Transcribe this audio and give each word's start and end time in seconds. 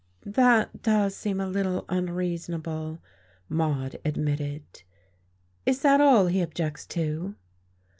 "That 0.25 0.81
does 0.81 1.13
seem 1.15 1.39
a 1.39 1.45
little 1.45 1.85
unreasonable," 1.87 3.03
Maude 3.47 3.99
admitted. 4.03 4.63
"Is 5.63 5.83
that 5.83 6.01
all 6.01 6.25
he 6.25 6.41
objects 6.41 6.87
to?" 6.87 7.35